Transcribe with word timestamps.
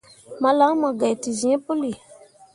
Malan 0.41 0.73
mu 0.81 0.89
gai 0.99 1.15
te 1.21 1.29
zĩĩ 1.39 1.57
puli. 1.65 1.91